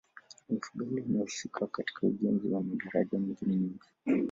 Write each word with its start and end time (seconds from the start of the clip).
Mfugale 0.49 1.01
amehusika 1.01 1.67
katika 1.67 2.07
ujenzi 2.07 2.47
wa 2.47 2.63
madaraja 2.63 3.19
mengine 3.19 3.55
mengi 3.57 3.79